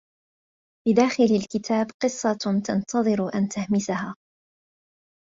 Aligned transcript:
بداخل 0.87 1.35
الكتاب 1.35 1.87
قصة 2.03 2.33
تنتظر 2.63 3.35
أن 3.37 3.49
تهمسها. 3.49 4.15